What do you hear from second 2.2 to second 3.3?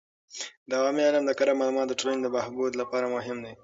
د بهبود لپاره